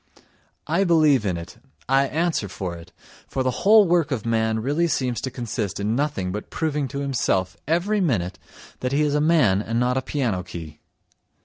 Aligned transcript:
I 0.65 0.83
believe 0.83 1.27
in 1.27 1.37
it, 1.37 1.59
I 1.87 2.07
answer 2.07 2.49
for 2.49 2.73
it, 2.75 2.91
for 3.27 3.43
the 3.43 3.51
whole 3.61 3.87
work 3.87 4.09
of 4.09 4.25
man 4.25 4.57
really 4.59 4.87
seems 4.87 5.21
to 5.21 5.29
consist 5.29 5.79
in 5.79 5.95
nothing 5.95 6.31
but 6.31 6.49
proving 6.49 6.87
to 6.87 7.01
himself 7.01 7.55
every 7.67 8.01
minute 8.01 8.39
that 8.79 8.93
he 8.93 9.03
is 9.03 9.13
a 9.13 9.21
man 9.21 9.61
and 9.61 9.79
not 9.79 9.97
a 9.97 10.01
piano 10.01 10.41
key! 10.41 10.79